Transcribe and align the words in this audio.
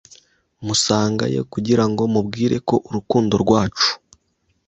musangayo 0.65 1.41
kugirango 1.53 2.01
mubwire 2.13 2.57
ko 2.67 2.75
urukundo 2.87 3.33
rwacu 3.43 3.89